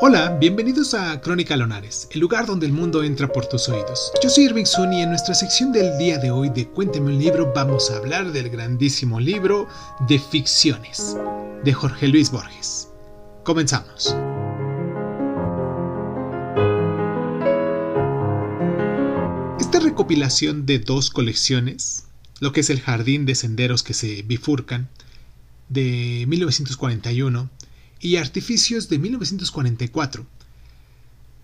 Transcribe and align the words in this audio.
Hola, 0.00 0.36
bienvenidos 0.40 0.92
a 0.92 1.20
Crónica 1.20 1.56
Lonares, 1.56 2.08
el 2.10 2.18
lugar 2.18 2.46
donde 2.46 2.66
el 2.66 2.72
mundo 2.72 3.04
entra 3.04 3.28
por 3.28 3.46
tus 3.46 3.68
oídos. 3.68 4.10
Yo 4.20 4.28
soy 4.28 4.44
Irving 4.46 4.64
Sun 4.64 4.92
y 4.92 5.02
en 5.02 5.10
nuestra 5.10 5.34
sección 5.34 5.70
del 5.70 5.96
día 5.98 6.18
de 6.18 6.32
hoy 6.32 6.50
de 6.50 6.66
Cuénteme 6.66 7.12
un 7.12 7.18
libro 7.18 7.52
vamos 7.54 7.90
a 7.90 7.98
hablar 7.98 8.32
del 8.32 8.50
grandísimo 8.50 9.20
libro 9.20 9.68
de 10.08 10.18
ficciones 10.18 11.16
de 11.62 11.72
Jorge 11.72 12.08
Luis 12.08 12.32
Borges. 12.32 12.88
Comenzamos. 13.44 14.16
Esta 19.60 19.78
recopilación 19.78 20.66
de 20.66 20.80
dos 20.80 21.08
colecciones, 21.08 22.06
lo 22.40 22.52
que 22.52 22.60
es 22.60 22.70
el 22.70 22.80
Jardín 22.80 23.26
de 23.26 23.36
Senderos 23.36 23.84
que 23.84 23.94
se 23.94 24.22
bifurcan, 24.22 24.88
de 25.68 26.24
1941, 26.26 27.48
y 28.00 28.16
Artificios 28.16 28.88
de 28.88 28.98
1944, 28.98 30.26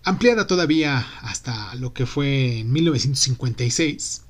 ampliada 0.03 0.47
todavía 0.47 1.05
hasta 1.21 1.73
lo 1.75 1.93
que 1.93 2.05
fue 2.05 2.59
en 2.59 2.71
1956. 2.71 4.21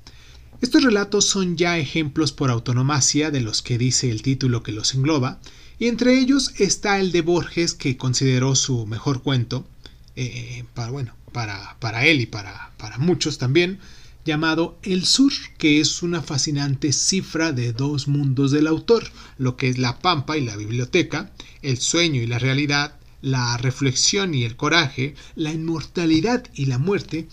Estos 0.60 0.84
relatos 0.84 1.26
son 1.26 1.56
ya 1.56 1.78
ejemplos 1.78 2.32
por 2.32 2.50
autonomacia 2.50 3.30
de 3.30 3.40
los 3.40 3.62
que 3.62 3.78
dice 3.78 4.10
el 4.10 4.22
título 4.22 4.62
que 4.62 4.72
los 4.72 4.94
engloba, 4.94 5.40
y 5.78 5.88
entre 5.88 6.18
ellos 6.18 6.52
está 6.58 7.00
el 7.00 7.10
de 7.10 7.22
Borges 7.22 7.74
que 7.74 7.96
consideró 7.96 8.54
su 8.54 8.86
mejor 8.86 9.22
cuento, 9.22 9.66
eh, 10.14 10.64
para, 10.74 10.92
bueno, 10.92 11.16
para, 11.32 11.76
para 11.80 12.06
él 12.06 12.20
y 12.20 12.26
para, 12.26 12.72
para 12.76 12.98
muchos 12.98 13.38
también, 13.38 13.80
llamado 14.24 14.78
El 14.82 15.04
Sur, 15.04 15.32
que 15.58 15.80
es 15.80 16.02
una 16.02 16.22
fascinante 16.22 16.92
cifra 16.92 17.52
de 17.52 17.72
dos 17.72 18.08
mundos 18.08 18.50
del 18.50 18.66
autor, 18.66 19.04
lo 19.38 19.56
que 19.56 19.68
es 19.68 19.78
la 19.78 19.98
pampa 19.98 20.36
y 20.36 20.44
la 20.44 20.56
biblioteca, 20.56 21.32
el 21.62 21.78
sueño 21.78 22.22
y 22.22 22.26
la 22.26 22.38
realidad, 22.38 22.96
la 23.20 23.56
reflexión 23.56 24.34
y 24.34 24.44
el 24.44 24.56
coraje, 24.56 25.14
la 25.34 25.52
inmortalidad 25.52 26.44
y 26.54 26.66
la 26.66 26.78
muerte, 26.78 27.28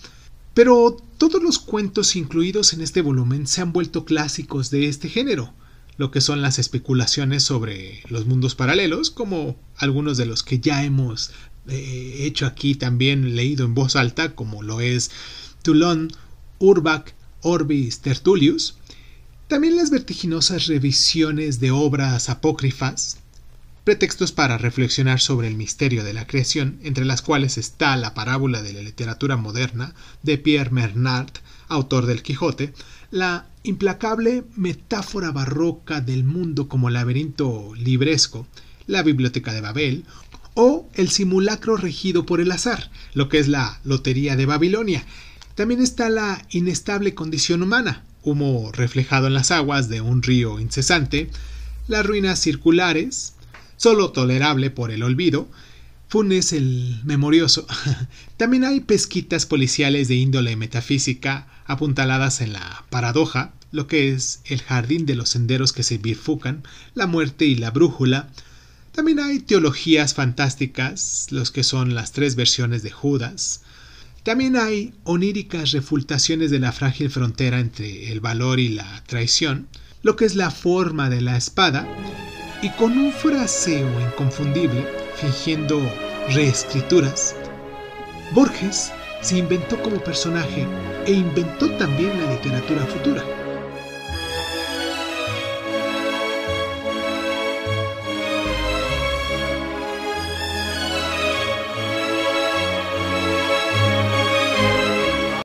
pero 0.54 0.96
todos 1.18 1.42
los 1.42 1.58
cuentos 1.58 2.16
incluidos 2.16 2.72
en 2.72 2.80
este 2.80 3.02
volumen 3.02 3.46
se 3.46 3.60
han 3.60 3.72
vuelto 3.72 4.04
clásicos 4.04 4.70
de 4.70 4.88
este 4.88 5.08
género, 5.08 5.52
lo 5.96 6.10
que 6.10 6.20
son 6.20 6.42
las 6.42 6.58
especulaciones 6.58 7.42
sobre 7.42 8.02
los 8.08 8.26
mundos 8.26 8.54
paralelos, 8.54 9.10
como 9.10 9.56
algunos 9.76 10.16
de 10.16 10.26
los 10.26 10.42
que 10.42 10.58
ya 10.58 10.84
hemos 10.84 11.30
eh, 11.68 12.16
hecho 12.20 12.46
aquí 12.46 12.74
también 12.74 13.36
leído 13.36 13.66
en 13.66 13.74
voz 13.74 13.96
alta, 13.96 14.34
como 14.34 14.62
lo 14.62 14.80
es 14.80 15.10
Toulon 15.62 16.10
Urbac 16.60 17.14
Orbis 17.40 18.00
Tertullius, 18.00 18.76
también 19.48 19.76
las 19.76 19.90
vertiginosas 19.90 20.66
revisiones 20.66 21.58
de 21.58 21.70
obras 21.70 22.28
apócrifas, 22.28 23.16
pretextos 23.82 24.30
para 24.30 24.58
reflexionar 24.58 25.20
sobre 25.20 25.48
el 25.48 25.56
misterio 25.56 26.04
de 26.04 26.12
la 26.12 26.26
creación, 26.26 26.78
entre 26.82 27.06
las 27.06 27.22
cuales 27.22 27.56
está 27.56 27.96
la 27.96 28.12
parábola 28.12 28.60
de 28.60 28.74
la 28.74 28.82
literatura 28.82 29.38
moderna 29.38 29.94
de 30.22 30.36
Pierre 30.36 30.70
Bernard, 30.70 31.32
autor 31.68 32.04
del 32.04 32.22
Quijote, 32.22 32.74
la 33.10 33.46
implacable 33.62 34.44
metáfora 34.54 35.30
barroca 35.30 36.02
del 36.02 36.24
mundo 36.24 36.68
como 36.68 36.90
laberinto 36.90 37.72
libresco, 37.74 38.46
la 38.86 39.02
biblioteca 39.02 39.54
de 39.54 39.62
Babel, 39.62 40.04
o 40.52 40.90
el 40.92 41.08
simulacro 41.08 41.78
regido 41.78 42.26
por 42.26 42.42
el 42.42 42.52
azar, 42.52 42.90
lo 43.14 43.30
que 43.30 43.38
es 43.38 43.48
la 43.48 43.80
lotería 43.82 44.36
de 44.36 44.44
Babilonia, 44.44 45.06
también 45.60 45.82
está 45.82 46.08
la 46.08 46.42
inestable 46.48 47.12
condición 47.12 47.62
humana, 47.62 48.02
humo 48.22 48.72
reflejado 48.72 49.26
en 49.26 49.34
las 49.34 49.50
aguas 49.50 49.90
de 49.90 50.00
un 50.00 50.22
río 50.22 50.58
incesante, 50.58 51.28
las 51.86 52.06
ruinas 52.06 52.38
circulares, 52.38 53.34
solo 53.76 54.10
tolerable 54.10 54.70
por 54.70 54.90
el 54.90 55.02
olvido, 55.02 55.50
Funes 56.08 56.54
el 56.54 57.02
memorioso. 57.04 57.66
También 58.38 58.64
hay 58.64 58.80
pesquitas 58.80 59.44
policiales 59.44 60.08
de 60.08 60.14
índole 60.14 60.56
metafísica 60.56 61.46
apuntaladas 61.66 62.40
en 62.40 62.54
la 62.54 62.86
paradoja, 62.88 63.52
lo 63.70 63.86
que 63.86 64.14
es 64.14 64.40
el 64.46 64.62
jardín 64.62 65.04
de 65.04 65.14
los 65.14 65.28
senderos 65.28 65.74
que 65.74 65.82
se 65.82 65.98
bifurcan, 65.98 66.62
la 66.94 67.06
muerte 67.06 67.44
y 67.44 67.54
la 67.54 67.70
brújula. 67.70 68.30
También 68.92 69.20
hay 69.20 69.40
teologías 69.40 70.14
fantásticas, 70.14 71.26
los 71.28 71.50
que 71.50 71.64
son 71.64 71.94
las 71.94 72.12
tres 72.12 72.34
versiones 72.34 72.82
de 72.82 72.92
Judas, 72.92 73.60
también 74.22 74.56
hay 74.56 74.92
oníricas 75.04 75.72
refutaciones 75.72 76.50
de 76.50 76.58
la 76.58 76.72
frágil 76.72 77.10
frontera 77.10 77.58
entre 77.58 78.12
el 78.12 78.20
valor 78.20 78.60
y 78.60 78.68
la 78.68 79.02
traición, 79.06 79.68
lo 80.02 80.16
que 80.16 80.24
es 80.24 80.36
la 80.36 80.50
forma 80.50 81.08
de 81.08 81.20
la 81.20 81.36
espada, 81.36 81.86
y 82.62 82.68
con 82.70 82.98
un 82.98 83.12
fraseo 83.12 83.88
inconfundible, 84.00 84.86
fingiendo 85.16 85.80
reescrituras, 86.28 87.34
Borges 88.32 88.92
se 89.22 89.38
inventó 89.38 89.82
como 89.82 90.02
personaje 90.02 90.66
e 91.06 91.12
inventó 91.12 91.70
también 91.72 92.12
la 92.20 92.32
literatura 92.32 92.84
futura. 92.86 93.39